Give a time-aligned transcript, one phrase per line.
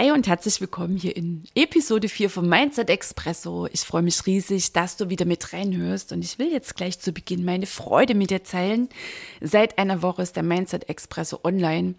[0.00, 3.68] Hi und herzlich willkommen hier in Episode 4 vom Mindset Expresso.
[3.70, 7.12] Ich freue mich riesig, dass du wieder mit reinhörst und ich will jetzt gleich zu
[7.12, 8.88] Beginn meine Freude mit dir teilen.
[9.42, 11.96] Seit einer Woche ist der Mindset Expresso online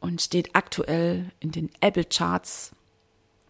[0.00, 2.70] und steht aktuell in den Apple Charts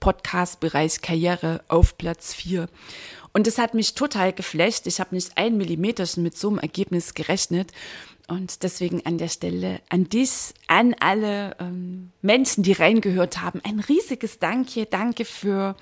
[0.00, 2.68] Podcast-Bereich Karriere auf Platz 4.
[3.32, 4.88] Und das hat mich total geflecht.
[4.88, 7.70] Ich habe nicht ein Millimeterchen mit so einem Ergebnis gerechnet.
[8.26, 11.83] Und deswegen an der Stelle an dich, an alle ähm,
[12.24, 14.86] Menschen, die reingehört haben, ein riesiges Danke.
[14.86, 15.76] Danke für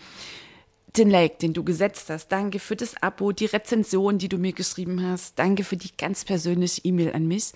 [0.97, 2.29] den Like, den du gesetzt hast.
[2.29, 5.39] Danke für das Abo, die Rezension, die du mir geschrieben hast.
[5.39, 7.53] Danke für die ganz persönliche E-Mail an mich.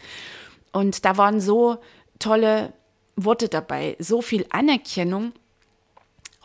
[0.73, 1.79] Und da waren so
[2.21, 2.73] tolle
[3.17, 5.33] Worte dabei, so viel Anerkennung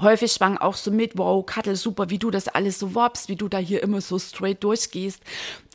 [0.02, 3.36] häufig schwang auch so mit, wow, Kattel, super, wie du das alles so worbst, wie
[3.36, 5.22] du da hier immer so straight durchgehst.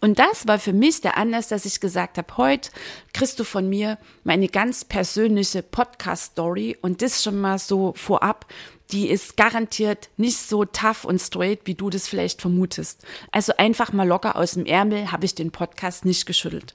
[0.01, 2.71] Und das war für mich der Anlass, dass ich gesagt habe, heute
[3.13, 8.47] kriegst du von mir meine ganz persönliche Podcast-Story und das schon mal so vorab.
[8.93, 13.05] Die ist garantiert nicht so tough und straight, wie du das vielleicht vermutest.
[13.33, 16.75] Also einfach mal locker aus dem Ärmel habe ich den Podcast nicht geschüttelt.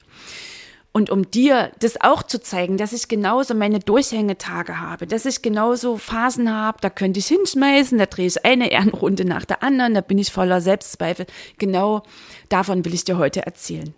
[0.94, 5.42] Und um dir das auch zu zeigen, dass ich genauso meine Durchhängetage habe, dass ich
[5.42, 9.94] genauso Phasen habe, da könnte ich hinschmeißen, da drehe ich eine Ehrenrunde nach der anderen,
[9.94, 11.28] da bin ich voller Selbstzweifel.
[11.58, 12.04] Genau
[12.50, 13.94] davon will ich dir heute erzählen.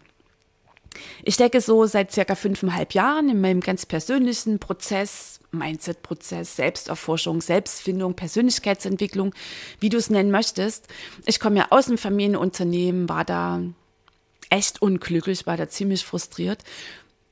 [1.23, 8.13] Ich stecke so seit circa fünfeinhalb Jahren in meinem ganz persönlichen Prozess, Mindset-Prozess, Selbsterforschung, Selbstfindung,
[8.15, 9.33] Persönlichkeitsentwicklung,
[9.79, 10.87] wie du es nennen möchtest.
[11.25, 13.61] Ich komme ja aus dem Familienunternehmen, war da
[14.53, 16.63] echt unglücklich, war da ziemlich frustriert.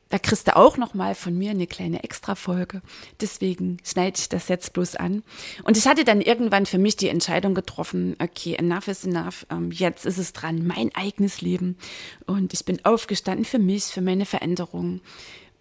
[0.10, 2.82] Da kriegst du auch noch mal von mir eine kleine Extra-Folge.
[3.22, 5.24] Deswegen schneide ich das jetzt bloß an.
[5.64, 9.46] Und ich hatte dann irgendwann für mich die Entscheidung getroffen, okay, enough is enough.
[9.50, 11.78] Ähm, jetzt ist es dran, mein eigenes Leben.
[12.26, 15.00] Und ich bin aufgestanden für mich, für meine Veränderung.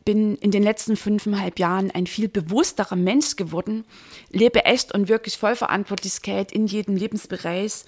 [0.05, 3.85] Bin in den letzten fünfeinhalb Jahren ein viel bewussterer Mensch geworden,
[4.31, 7.85] lebe echt und wirklich voll Verantwortlichkeit in jedem Lebensbereich,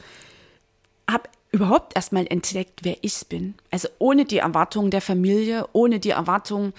[1.10, 3.55] habe überhaupt erstmal entdeckt, wer ich bin.
[3.71, 6.73] Also ohne die Erwartung der Familie, ohne die Erwartung,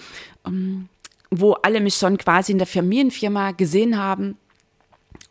[0.44, 0.88] ähm,
[1.30, 4.36] wo alle mich schon quasi in der Familienfirma gesehen haben,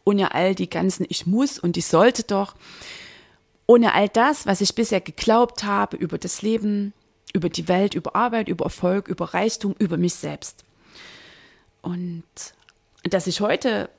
[0.05, 2.55] ohne all die ganzen Ich muss und ich sollte doch,
[3.67, 6.93] ohne all das, was ich bisher geglaubt habe über das Leben,
[7.33, 10.63] über die Welt, über Arbeit, über Erfolg, über Reichtum, über mich selbst.
[11.81, 12.23] Und
[13.03, 13.89] dass ich heute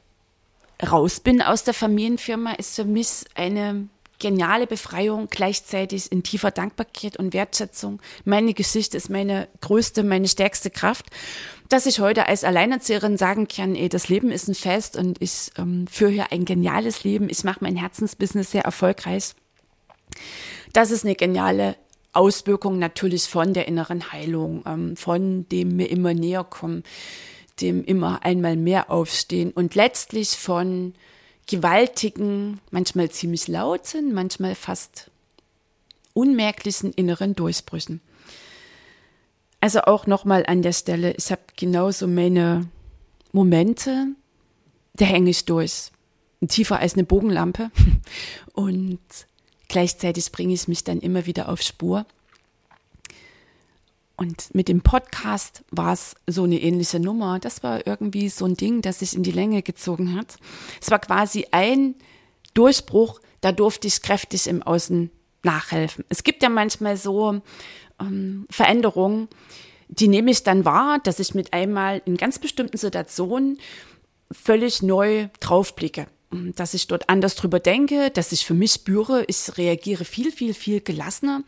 [0.90, 3.88] raus bin aus der Familienfirma, ist für mich eine
[4.24, 8.00] geniale Befreiung, gleichzeitig in tiefer Dankbarkeit und Wertschätzung.
[8.24, 11.04] Meine Geschichte ist meine größte, meine stärkste Kraft,
[11.68, 15.50] dass ich heute als Alleinerzieherin sagen kann, ey, das Leben ist ein Fest und ich
[15.58, 17.28] ähm, führe hier ein geniales Leben.
[17.28, 19.34] Ich mache mein Herzensbusiness sehr erfolgreich.
[20.72, 21.76] Das ist eine geniale
[22.14, 26.82] Auswirkung natürlich von der inneren Heilung, ähm, von dem mir immer näher kommen,
[27.60, 30.94] dem immer einmal mehr aufstehen und letztlich von
[31.46, 35.10] gewaltigen, manchmal ziemlich lauten, manchmal fast
[36.12, 38.00] unmerklichen inneren Durchbrüchen.
[39.60, 42.68] Also auch nochmal an der Stelle, ich habe genauso meine
[43.32, 44.08] Momente,
[44.94, 45.90] da hänge ich durch.
[46.46, 47.70] Tiefer als eine Bogenlampe.
[48.52, 49.00] Und
[49.68, 52.06] gleichzeitig bringe ich mich dann immer wieder auf Spur.
[54.16, 57.40] Und mit dem Podcast war es so eine ähnliche Nummer.
[57.40, 60.36] Das war irgendwie so ein Ding, das sich in die Länge gezogen hat.
[60.80, 61.96] Es war quasi ein
[62.54, 65.10] Durchbruch, da durfte ich kräftig im Außen
[65.42, 66.04] nachhelfen.
[66.08, 67.42] Es gibt ja manchmal so
[68.00, 69.28] ähm, Veränderungen,
[69.88, 73.58] die nehme ich dann wahr, dass ich mit einmal in ganz bestimmten Situationen
[74.30, 76.06] völlig neu draufblicke
[76.56, 80.54] dass ich dort anders drüber denke, dass ich für mich spüre, ich reagiere viel, viel,
[80.54, 81.42] viel gelassener,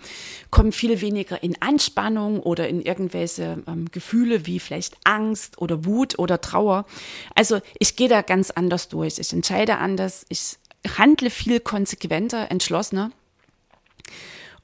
[0.51, 6.19] komme viel weniger in Anspannung oder in irgendwelche ähm, Gefühle wie vielleicht Angst oder Wut
[6.19, 6.87] oder Trauer.
[7.35, 9.19] Also ich gehe da ganz anders durch.
[9.19, 10.57] Ich entscheide anders, ich
[10.99, 13.11] handle viel konsequenter, entschlossener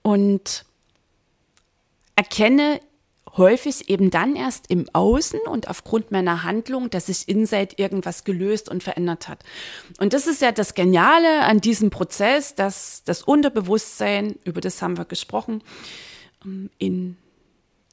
[0.02, 0.64] und
[2.16, 2.80] erkenne
[3.36, 8.68] häufig eben dann erst im Außen und aufgrund meiner Handlung, dass sich inside irgendwas gelöst
[8.68, 9.42] und verändert hat.
[9.98, 14.98] Und das ist ja das Geniale an diesem Prozess, dass das Unterbewusstsein, über das haben
[14.98, 15.62] wir gesprochen,
[16.44, 17.16] ähm, in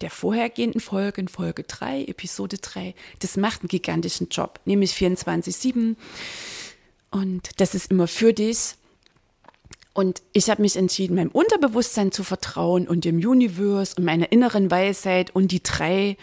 [0.01, 5.95] der vorhergehenden Folge, in Folge 3, Episode 3, das macht einen gigantischen Job, nämlich 24-7.
[7.11, 8.75] Und das ist immer für dich.
[9.93, 14.69] Und ich habe mich entschieden, meinem Unterbewusstsein zu vertrauen und dem Universe und meiner inneren
[14.71, 15.35] Weisheit.
[15.35, 16.17] Und die drei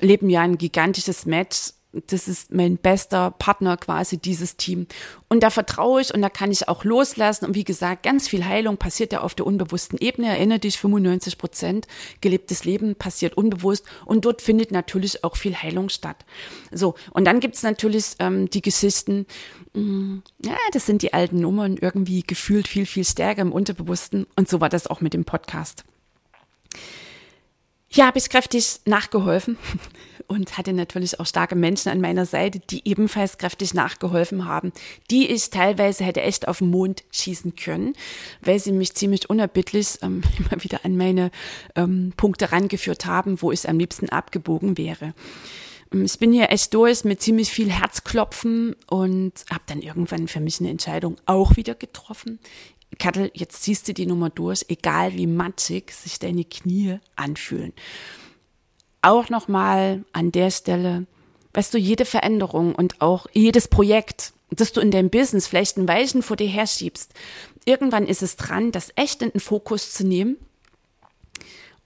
[0.00, 4.86] leben ja ein gigantisches Match das ist mein bester Partner quasi, dieses Team.
[5.28, 7.46] Und da vertraue ich und da kann ich auch loslassen.
[7.46, 10.28] Und wie gesagt, ganz viel Heilung passiert ja auf der unbewussten Ebene.
[10.28, 11.86] Erinnere dich, 95 Prozent
[12.20, 13.84] gelebtes Leben passiert unbewusst.
[14.04, 16.24] Und dort findet natürlich auch viel Heilung statt.
[16.70, 19.26] So, und dann gibt's natürlich ähm, die Geschichten,
[19.74, 24.26] mh, mm, ja, das sind die alten Nummern, irgendwie gefühlt viel, viel stärker im Unterbewussten.
[24.36, 25.84] Und so war das auch mit dem Podcast.
[27.88, 29.58] Hier habe ich kräftig nachgeholfen
[30.30, 34.72] und hatte natürlich auch starke Menschen an meiner Seite, die ebenfalls kräftig nachgeholfen haben,
[35.10, 37.94] die ich teilweise hätte echt auf den Mond schießen können,
[38.40, 41.32] weil sie mich ziemlich unerbittlich ähm, immer wieder an meine
[41.74, 45.14] ähm, Punkte rangeführt haben, wo ich am liebsten abgebogen wäre.
[45.92, 50.40] Ähm, ich bin hier echt durch mit ziemlich viel Herzklopfen und habe dann irgendwann für
[50.40, 52.38] mich eine Entscheidung auch wieder getroffen.
[53.00, 57.72] Kattel, jetzt ziehst du die Nummer durch, egal wie matschig sich deine Knie anfühlen.
[59.02, 61.06] Auch nochmal an der Stelle,
[61.54, 65.88] weißt du, jede Veränderung und auch jedes Projekt, das du in deinem Business vielleicht ein
[65.88, 67.12] Weichen vor dir herschiebst,
[67.64, 70.36] irgendwann ist es dran, das echt in den Fokus zu nehmen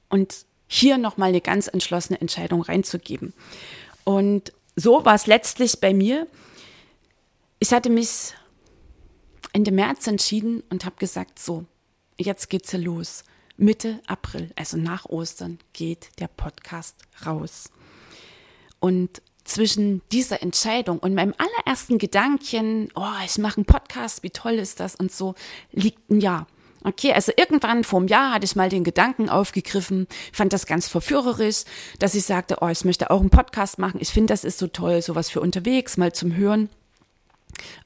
[0.08, 3.32] und hier nochmal eine ganz entschlossene Entscheidung reinzugeben.
[4.02, 6.26] Und so war es letztlich bei mir.
[7.60, 8.34] Ich hatte mich
[9.52, 11.64] Ende März entschieden und habe gesagt, so,
[12.18, 13.24] jetzt geht's ja los.
[13.56, 17.70] Mitte April, also nach Ostern, geht der Podcast raus.
[18.80, 24.54] Und zwischen dieser Entscheidung und meinem allerersten Gedanken, oh, ich mache einen Podcast, wie toll
[24.54, 25.34] ist das und so,
[25.72, 26.46] liegt ein Jahr.
[26.82, 30.86] Okay, also irgendwann vor einem Jahr hatte ich mal den Gedanken aufgegriffen, fand das ganz
[30.86, 31.64] verführerisch,
[31.98, 34.00] dass ich sagte, oh, ich möchte auch einen Podcast machen.
[34.00, 36.68] Ich finde, das ist so toll, sowas für unterwegs, mal zum Hören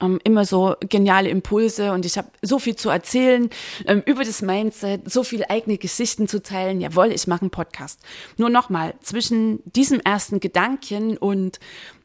[0.00, 3.50] ähm, immer so geniale Impulse und ich habe so viel zu erzählen
[3.86, 6.80] ähm, über das Mindset, so viele eigene Geschichten zu teilen.
[6.80, 8.00] Jawohl, ich mache einen Podcast.
[8.36, 11.58] Nur nochmal, zwischen diesem ersten Gedanken und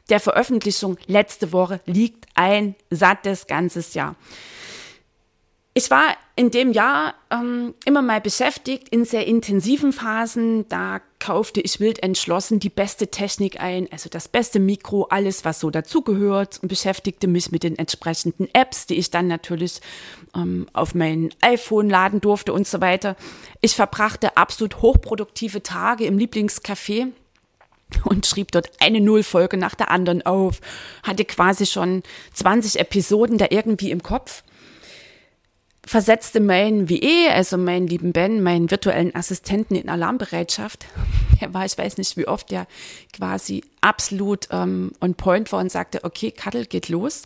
[0.09, 4.15] der Veröffentlichung letzte Woche liegt ein sattes ganzes Jahr.
[5.73, 10.67] Ich war in dem Jahr ähm, immer mal beschäftigt in sehr intensiven Phasen.
[10.67, 15.59] Da kaufte ich wild entschlossen die beste Technik ein, also das beste Mikro, alles, was
[15.59, 19.79] so dazugehört und beschäftigte mich mit den entsprechenden Apps, die ich dann natürlich
[20.35, 23.15] ähm, auf mein iPhone laden durfte und so weiter.
[23.61, 27.11] Ich verbrachte absolut hochproduktive Tage im Lieblingscafé
[28.05, 30.61] und schrieb dort eine Nullfolge nach der anderen auf,
[31.03, 32.01] hatte quasi schon
[32.33, 34.43] 20 Episoden da irgendwie im Kopf
[35.85, 40.85] versetzte meinen WE, also meinen lieben Ben, meinen virtuellen Assistenten in Alarmbereitschaft.
[41.39, 42.67] Er war, ich weiß nicht wie oft, der
[43.11, 47.23] quasi absolut ähm, on point war und sagte, okay, Kattel geht los.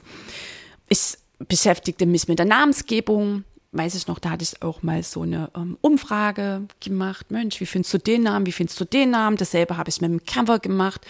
[0.90, 3.44] Ich beschäftigte mich mit der Namensgebung.
[3.74, 7.30] Weiß ich noch, da hatte ich auch mal so eine ähm, Umfrage gemacht.
[7.30, 8.48] Mensch, wie findest du den Namen?
[8.48, 9.38] Wie findest du den Namen?
[9.38, 11.06] Dasselbe habe ich mit dem Cover gemacht.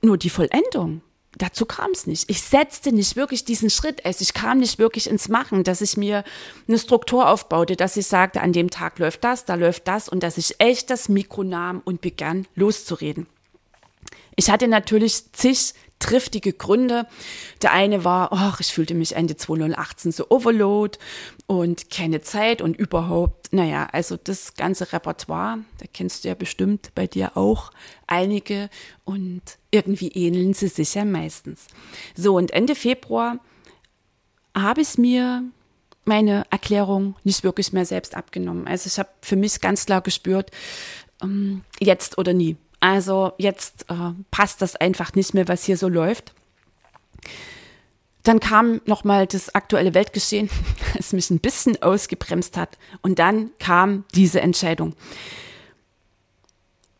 [0.00, 1.02] Nur die Vollendung
[1.38, 2.28] dazu kam es nicht.
[2.30, 4.04] Ich setzte nicht wirklich diesen Schritt.
[4.04, 6.24] Also ich kam nicht wirklich ins Machen, dass ich mir
[6.68, 10.22] eine Struktur aufbaute, dass ich sagte, an dem Tag läuft das, da läuft das und
[10.22, 13.26] dass ich echt das Mikro nahm und begann loszureden.
[14.36, 17.06] Ich hatte natürlich zig triftige Gründe.
[17.62, 20.98] Der eine war, ach, ich fühlte mich Ende 2018 so overload
[21.46, 26.90] und keine Zeit und überhaupt, naja, also das ganze Repertoire, da kennst du ja bestimmt
[26.94, 27.70] bei dir auch
[28.06, 28.68] einige
[29.04, 31.66] und irgendwie ähneln sie sich ja meistens.
[32.14, 33.38] So, und Ende Februar
[34.54, 35.44] habe ich mir
[36.04, 38.66] meine Erklärung nicht wirklich mehr selbst abgenommen.
[38.66, 40.50] Also ich habe für mich ganz klar gespürt,
[41.22, 42.56] ähm, jetzt oder nie.
[42.82, 46.34] Also jetzt äh, passt das einfach nicht mehr, was hier so läuft.
[48.24, 50.50] Dann kam nochmal das aktuelle Weltgeschehen,
[50.96, 52.78] das mich ein bisschen ausgebremst hat.
[53.00, 54.96] Und dann kam diese Entscheidung.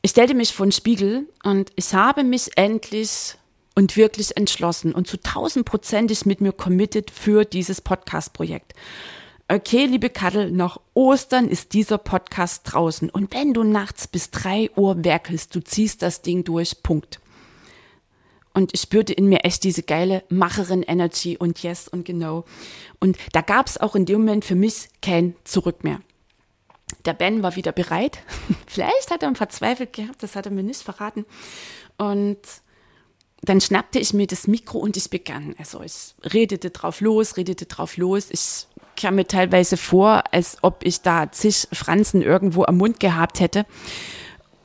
[0.02, 3.34] Ich stellte mich vor den Spiegel und ich habe mich endlich
[3.74, 8.74] und wirklich entschlossen und zu tausendprozentig mit mir committed für dieses Podcast-Projekt.
[9.48, 13.10] Okay, liebe Kattel, nach Ostern ist dieser Podcast draußen.
[13.10, 17.20] Und wenn du nachts bis drei Uhr werkelst, du ziehst das Ding durch, Punkt.
[18.54, 22.44] Und ich spürte in mir echt diese geile Macherin-Energy und yes und genau.
[23.00, 26.00] Und da gab es auch in dem Moment für mich kein Zurück mehr.
[27.04, 28.18] Der Ben war wieder bereit.
[28.66, 31.24] Vielleicht hat er ihn verzweifelt gehabt, das hat er mir nicht verraten.
[31.96, 32.38] Und
[33.42, 35.56] dann schnappte ich mir das Mikro und ich begann.
[35.58, 38.28] Also ich redete drauf los, redete drauf los.
[38.30, 43.40] Ich kam mir teilweise vor, als ob ich da zig Franzen irgendwo am Mund gehabt
[43.40, 43.66] hätte.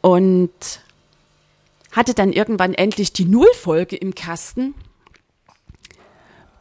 [0.02, 0.52] Und
[1.92, 4.76] hatte dann irgendwann endlich die Nullfolge im Kasten,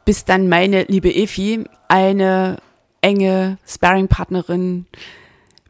[0.04, 2.58] bis dann meine liebe Efi, eine
[3.02, 4.86] enge Sparringpartnerin,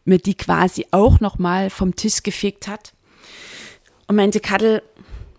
[0.05, 2.93] mir die quasi auch nochmal vom Tisch gefegt hat
[4.07, 4.83] und meinte, Kadel,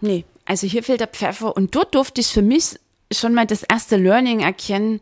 [0.02, 1.56] nee, also hier fehlt der Pfeffer.
[1.56, 2.80] Und dort durfte ich für mich
[3.12, 5.00] schon mal das erste Learning erkennen,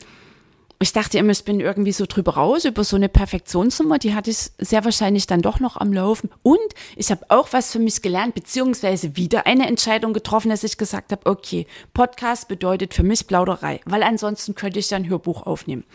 [0.79, 4.29] ich dachte immer, ich bin irgendwie so drüber raus über so eine Perfektionsnummer, die hatte
[4.29, 6.29] ich sehr wahrscheinlich dann doch noch am Laufen.
[6.43, 6.57] Und
[6.97, 11.13] ich habe auch was für mich gelernt, beziehungsweise wieder eine Entscheidung getroffen, dass ich gesagt
[11.13, 15.85] habe, okay, Podcast bedeutet für mich Plauderei, weil ansonsten könnte ich ja ein Hörbuch aufnehmen.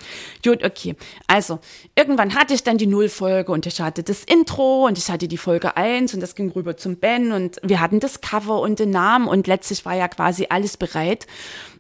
[0.42, 0.96] Gut, okay.
[1.26, 1.58] Also,
[1.94, 5.36] irgendwann hatte ich dann die Nullfolge und ich hatte das Intro und ich hatte die
[5.36, 8.90] Folge eins und das ging rüber zum Ben und wir hatten das Cover und den
[8.90, 11.26] Namen und letztlich war ja quasi alles bereit.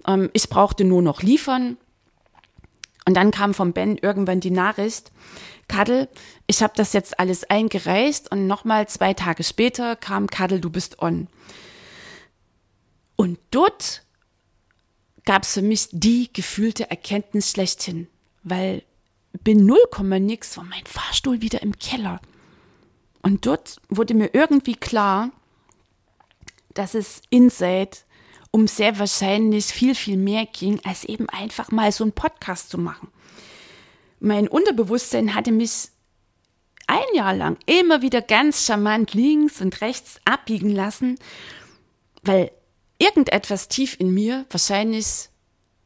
[0.06, 1.78] Ähm, ich brauchte nur noch liefern
[3.06, 5.10] und dann kam vom Ben irgendwann die Nachricht,
[5.68, 6.08] Kadel,
[6.46, 11.00] ich habe das jetzt alles eingereicht und nochmal zwei Tage später kam Kadel, du bist
[11.00, 11.28] on.
[13.16, 14.02] Und dort
[15.24, 18.08] gab es für mich die gefühlte Erkenntnis schlechthin,
[18.42, 18.82] weil
[19.44, 22.20] bin null Komma nix war mein Fahrstuhl wieder im Keller.
[23.22, 25.30] Und dort wurde mir irgendwie klar,
[26.74, 27.90] dass es Inside
[28.50, 32.78] um sehr wahrscheinlich viel, viel mehr ging, als eben einfach mal so einen Podcast zu
[32.78, 33.08] machen.
[34.18, 35.88] Mein Unterbewusstsein hatte mich
[36.86, 41.18] ein Jahr lang immer wieder ganz charmant links und rechts abbiegen lassen,
[42.22, 42.50] weil
[42.98, 45.28] irgendetwas tief in mir wahrscheinlich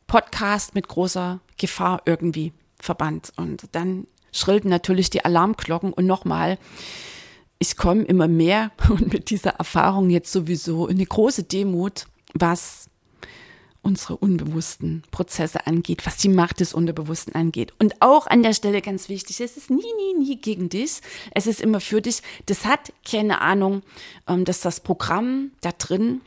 [0.06, 3.32] Podcast mit großer Gefahr irgendwie verband.
[3.36, 6.58] Und dann schrillten natürlich die Alarmglocken und nochmal,
[7.58, 12.90] ich komme immer mehr und mit dieser Erfahrung jetzt sowieso in eine große Demut was
[13.84, 17.72] unsere unbewussten Prozesse angeht, was die Macht des Unterbewussten angeht.
[17.78, 21.00] Und auch an der Stelle ganz wichtig, es ist nie, nie, nie gegen dich,
[21.32, 22.22] es ist immer für dich.
[22.46, 23.82] Das hat keine Ahnung,
[24.26, 26.22] ähm, dass das Programm da drin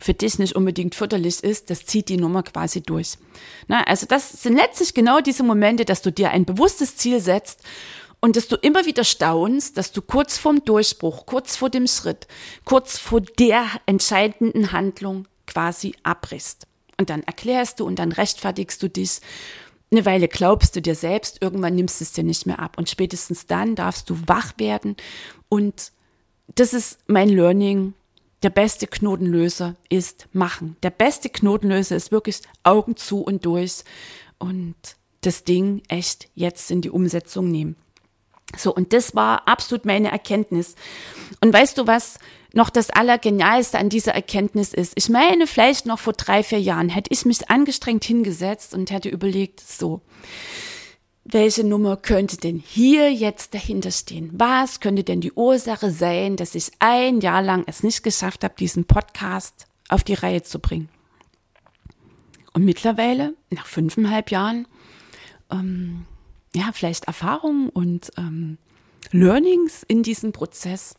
[0.00, 3.18] für dich nicht unbedingt förderlich ist, das zieht die Nummer quasi durch.
[3.68, 7.62] Na, also das sind letztlich genau diese Momente, dass du dir ein bewusstes Ziel setzt
[8.20, 12.26] und dass du immer wieder staunst, dass du kurz vorm Durchbruch, kurz vor dem Schritt,
[12.64, 16.66] kurz vor der entscheidenden Handlung quasi abbrichst.
[16.98, 19.20] Und dann erklärst du und dann rechtfertigst du dich.
[19.90, 22.76] Eine Weile glaubst du dir selbst, irgendwann nimmst du es dir nicht mehr ab.
[22.76, 24.96] Und spätestens dann darfst du wach werden.
[25.48, 25.92] Und
[26.54, 27.94] das ist mein Learning.
[28.42, 30.76] Der beste Knotenlöser ist machen.
[30.82, 33.82] Der beste Knotenlöser ist wirklich Augen zu und durch
[34.38, 34.74] und
[35.22, 37.76] das Ding echt jetzt in die Umsetzung nehmen.
[38.56, 40.74] So, und das war absolut meine Erkenntnis.
[41.40, 42.18] Und weißt du, was
[42.52, 44.92] noch das Allergenialste an dieser Erkenntnis ist?
[44.96, 49.08] Ich meine, vielleicht noch vor drei, vier Jahren hätte ich mich angestrengt hingesetzt und hätte
[49.08, 50.00] überlegt, so,
[51.24, 54.30] welche Nummer könnte denn hier jetzt dahinter stehen?
[54.32, 58.54] Was könnte denn die Ursache sein, dass ich ein Jahr lang es nicht geschafft habe,
[58.58, 60.88] diesen Podcast auf die Reihe zu bringen?
[62.52, 64.66] Und mittlerweile, nach fünfeinhalb Jahren,
[65.52, 66.06] ähm,
[66.54, 68.58] ja, vielleicht Erfahrungen und ähm,
[69.12, 70.94] Learnings in diesem Prozess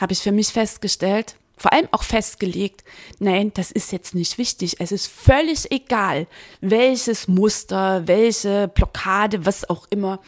[0.00, 2.82] habe ich für mich festgestellt, vor allem auch festgelegt,
[3.18, 4.80] nein, das ist jetzt nicht wichtig.
[4.80, 6.26] Es ist völlig egal,
[6.60, 10.20] welches Muster, welche Blockade, was auch immer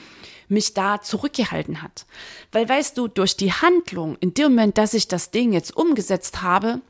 [0.48, 2.06] mich da zurückgehalten hat.
[2.52, 6.42] Weil weißt du, durch die Handlung, in dem Moment, dass ich das Ding jetzt umgesetzt
[6.42, 6.80] habe,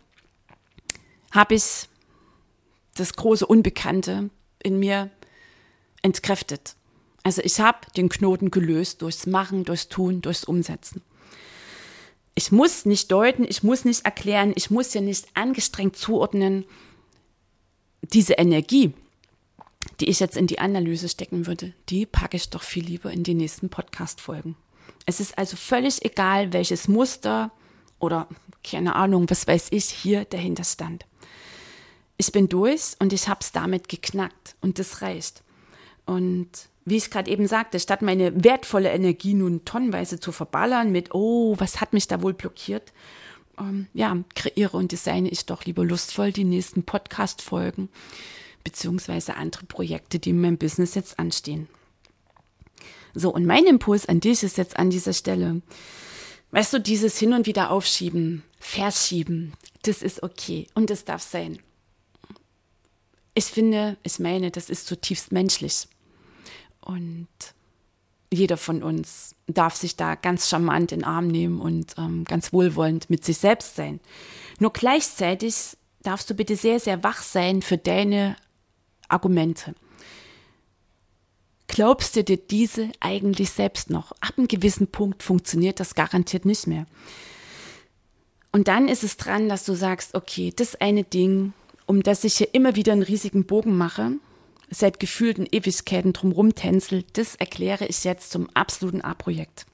[1.30, 1.88] habe ich
[2.96, 4.30] das große Unbekannte
[4.62, 5.10] in mir
[6.02, 6.76] entkräftet.
[7.24, 11.02] Also ich habe den Knoten gelöst durchs Machen, durchs Tun, durchs Umsetzen.
[12.34, 16.64] Ich muss nicht deuten, ich muss nicht erklären, ich muss ja nicht angestrengt zuordnen.
[18.02, 18.92] Diese Energie,
[20.00, 23.22] die ich jetzt in die Analyse stecken würde, die packe ich doch viel lieber in
[23.22, 24.56] die nächsten Podcast-Folgen.
[25.06, 27.52] Es ist also völlig egal, welches Muster
[28.00, 28.28] oder
[28.62, 31.06] keine Ahnung, was weiß ich, hier dahinter stand.
[32.18, 35.42] Ich bin durch und ich habe es damit geknackt und das reicht.
[36.04, 36.50] Und
[36.84, 41.54] wie ich gerade eben sagte, statt meine wertvolle Energie nun tonnenweise zu verballern mit, oh,
[41.58, 42.92] was hat mich da wohl blockiert,
[43.58, 47.88] ähm, ja, kreiere und designe ich doch lieber lustvoll die nächsten Podcast-Folgen
[48.64, 51.68] beziehungsweise andere Projekte, die in meinem Business jetzt anstehen.
[53.14, 55.62] So, und mein Impuls an dich ist jetzt an dieser Stelle,
[56.50, 61.58] weißt du, dieses Hin und Wieder aufschieben, verschieben, das ist okay und das darf sein.
[63.34, 65.86] Ich finde, ich meine, das ist zutiefst menschlich.
[66.84, 67.28] Und
[68.32, 72.52] jeder von uns darf sich da ganz charmant in den Arm nehmen und ähm, ganz
[72.52, 74.00] wohlwollend mit sich selbst sein.
[74.58, 78.36] Nur gleichzeitig darfst du bitte sehr, sehr wach sein für deine
[79.08, 79.74] Argumente.
[81.66, 84.12] glaubst du dir diese eigentlich selbst noch?
[84.20, 86.86] Ab einem gewissen Punkt funktioniert das garantiert nicht mehr.
[88.52, 91.52] Und dann ist es dran, dass du sagst, okay, das eine Ding,
[91.86, 94.12] um das ich hier immer wieder einen riesigen Bogen mache,
[94.74, 99.66] seit gefühlten Ewigkeiten drumherum tänzel, das erkläre ich jetzt zum absoluten A-Projekt.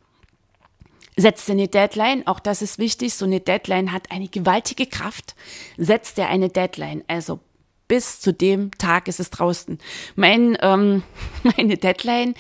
[1.17, 5.35] Setzt dir eine Deadline, auch das ist wichtig, so eine Deadline hat eine gewaltige Kraft.
[5.77, 7.41] Setzt dir eine Deadline, also
[7.89, 9.79] bis zu dem Tag ist es draußen.
[10.15, 11.03] Mein, ähm,
[11.43, 12.35] meine Deadline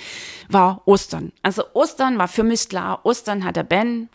[0.49, 1.33] war Ostern.
[1.43, 4.09] Also Ostern war für mich klar, Ostern hat der Ben,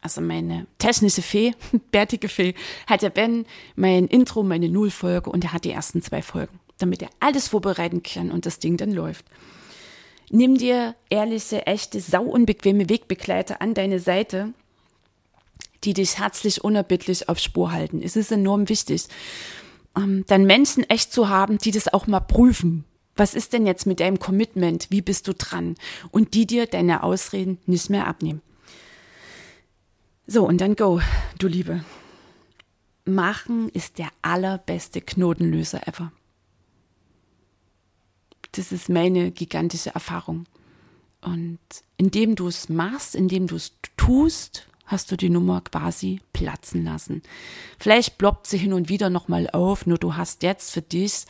[0.00, 1.54] also meine technische Fee,
[1.92, 2.54] bärtige Fee,
[2.86, 7.00] hat der Ben mein Intro, meine Nullfolge und er hat die ersten zwei Folgen damit
[7.00, 9.24] er alles vorbereiten kann und das Ding dann läuft.
[10.30, 14.52] Nimm dir ehrliche, echte, sauunbequeme Wegbegleiter an deine Seite,
[15.82, 18.02] die dich herzlich unerbittlich auf Spur halten.
[18.02, 19.06] Es ist enorm wichtig,
[19.96, 22.84] ähm, dann Menschen echt zu haben, die das auch mal prüfen.
[23.16, 24.88] Was ist denn jetzt mit deinem Commitment?
[24.90, 25.76] Wie bist du dran?
[26.10, 28.42] Und die dir deine Ausreden nicht mehr abnehmen.
[30.26, 31.00] So, und dann go,
[31.38, 31.82] du Liebe.
[33.06, 36.12] Machen ist der allerbeste Knotenlöser ever.
[38.56, 40.46] Das ist meine gigantische Erfahrung.
[41.20, 41.58] Und
[41.96, 47.22] indem du es machst, indem du es tust, hast du die Nummer quasi platzen lassen.
[47.78, 51.24] Vielleicht ploppt sie hin und wieder nochmal auf, nur du hast jetzt für dich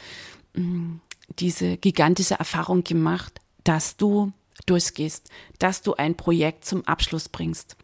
[0.55, 1.01] mh, mm,
[1.39, 4.33] diese gigantische Erfahrung gemacht, dass du
[4.67, 7.77] durchgehst, dass du ein Projekt zum Abschluss bringst.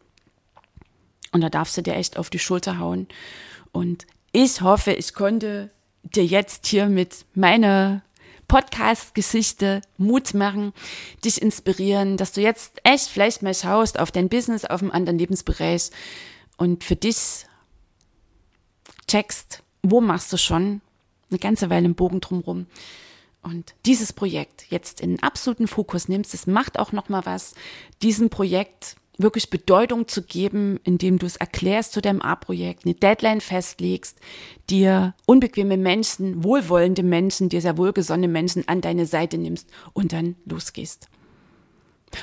[1.33, 3.07] Und da darfst du dir echt auf die Schulter hauen.
[3.73, 5.71] Und ich hoffe, ich konnte
[6.03, 8.03] dir jetzt hier mit meiner
[8.51, 10.73] Podcast-Geschichte Mut machen,
[11.25, 15.21] dich inspirieren, dass du jetzt echt vielleicht mal schaust auf dein Business, auf einen anderen
[15.21, 15.91] Lebensbereich
[16.57, 17.47] und für dich
[19.07, 20.81] checkst, wo machst du schon
[21.31, 22.67] eine ganze Weile im Bogen drumherum.
[23.41, 27.55] Und dieses Projekt jetzt in absoluten Fokus nimmst, es macht auch noch mal was,
[28.03, 33.41] diesem Projekt wirklich Bedeutung zu geben, indem du es erklärst zu deinem A-Projekt, eine Deadline
[33.41, 34.19] festlegst,
[34.69, 40.37] dir unbequeme Menschen, wohlwollende Menschen, dir sehr wohlgesonnene Menschen an deine Seite nimmst und dann
[40.45, 41.09] losgehst.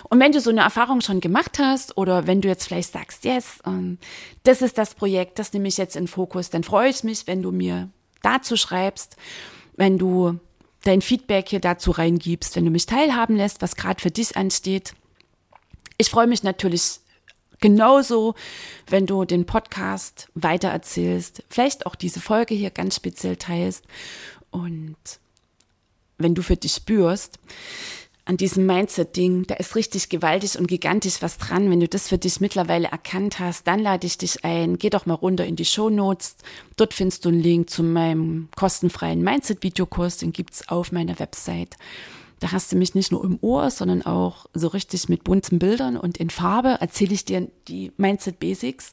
[0.09, 3.23] Und wenn du so eine Erfahrung schon gemacht hast oder wenn du jetzt vielleicht sagst,
[3.23, 3.97] yes, ähm,
[4.43, 7.41] das ist das Projekt, das nehme ich jetzt in Fokus, dann freue ich mich, wenn
[7.41, 7.89] du mir
[8.21, 9.15] dazu schreibst,
[9.75, 10.39] wenn du
[10.83, 14.93] dein Feedback hier dazu reingibst, wenn du mich teilhaben lässt, was gerade für dich ansteht.
[15.97, 16.99] Ich freue mich natürlich
[17.59, 18.35] genauso,
[18.87, 23.85] wenn du den Podcast weitererzählst, vielleicht auch diese Folge hier ganz speziell teilst
[24.51, 24.95] und
[26.17, 27.39] wenn du für dich spürst,
[28.25, 31.69] an diesem Mindset-Ding, da ist richtig gewaltig und gigantisch was dran.
[31.71, 34.77] Wenn du das für dich mittlerweile erkannt hast, dann lade ich dich ein.
[34.77, 36.35] Geh doch mal runter in die Show Notes.
[36.75, 40.17] Dort findest du einen Link zu meinem kostenfreien Mindset-Videokurs.
[40.17, 41.77] Den gibt's auf meiner Website.
[42.39, 45.97] Da hast du mich nicht nur im Ohr, sondern auch so richtig mit bunten Bildern
[45.97, 48.91] und in Farbe erzähle ich dir die Mindset Basics.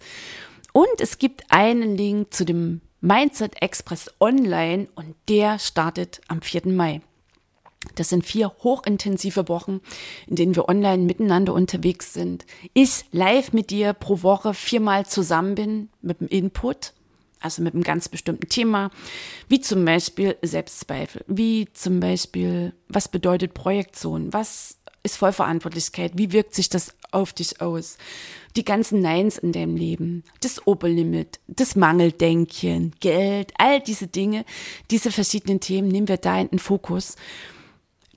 [0.73, 6.69] Und es gibt einen Link zu dem Mindset Express Online und der startet am 4.
[6.69, 7.03] Mai.
[7.97, 9.81] Das sind vier hochintensive Wochen,
[10.27, 12.47] in denen wir online miteinander unterwegs sind.
[12.73, 16.95] Ich live mit dir pro Woche viermal zusammen bin mit dem Input
[17.45, 18.91] also mit einem ganz bestimmten Thema,
[19.49, 26.55] wie zum Beispiel Selbstzweifel, wie zum Beispiel, was bedeutet Projektion, was ist Vollverantwortlichkeit, wie wirkt
[26.55, 27.99] sich das auf dich aus,
[28.57, 34.47] die ganzen Neins in deinem Leben, das Oberlimit, das Mangeldenken, Geld, all diese Dinge,
[34.91, 37.17] diese verschiedenen Themen nehmen wir da in den Fokus,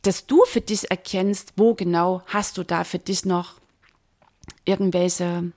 [0.04, 3.56] dass du für dich erkennst, wo genau hast du da für dich noch
[4.64, 5.52] irgendwelche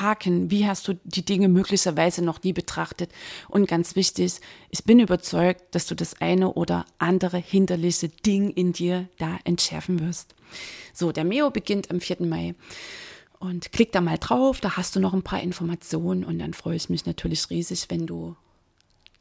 [0.00, 3.10] Haken, wie hast du die Dinge möglicherweise noch nie betrachtet?
[3.48, 8.72] Und ganz wichtig, ich bin überzeugt, dass du das eine oder andere hinderliche Ding in
[8.72, 10.34] dir da entschärfen wirst.
[10.92, 12.18] So, der Meo beginnt am 4.
[12.20, 12.54] Mai.
[13.38, 16.76] Und klick da mal drauf, da hast du noch ein paar Informationen und dann freue
[16.76, 18.36] ich mich natürlich riesig, wenn du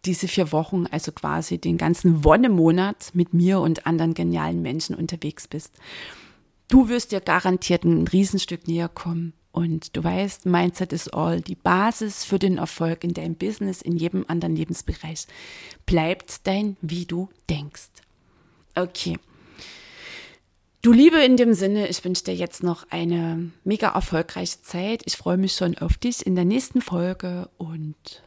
[0.05, 5.47] diese vier Wochen, also quasi den ganzen Wonnemonat mit mir und anderen genialen Menschen unterwegs
[5.47, 5.73] bist.
[6.67, 11.39] Du wirst dir garantiert ein Riesenstück näher kommen und du weißt, Mindset is all.
[11.39, 15.27] Die Basis für den Erfolg in deinem Business, in jedem anderen Lebensbereich
[15.85, 17.89] bleibt dein, wie du denkst.
[18.73, 19.19] Okay.
[20.81, 25.03] Du Liebe in dem Sinne, ich wünsche dir jetzt noch eine mega erfolgreiche Zeit.
[25.05, 28.23] Ich freue mich schon auf dich in der nächsten Folge und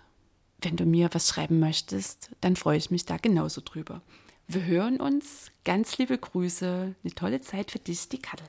[0.62, 4.00] wenn du mir was schreiben möchtest, dann freue ich mich da genauso drüber.
[4.46, 5.50] Wir hören uns.
[5.64, 6.94] Ganz liebe Grüße.
[7.02, 8.46] Eine tolle Zeit für dich, die Kattel.